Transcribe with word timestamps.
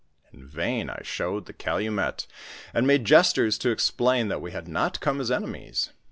In 0.33 0.47
vain 0.47 0.89
I 0.89 1.01
showed 1.03 1.45
the 1.45 1.53
calumet, 1.53 2.25
and 2.73 2.87
made 2.87 3.05
gestures 3.05 3.59
to 3.59 3.69
explain 3.69 4.29
that 4.29 4.41
we 4.41 4.51
had 4.51 4.67
not 4.67 4.99
come 4.99 5.21
as 5.21 5.29
ene^ 5.29 5.43
mies. 5.47 5.89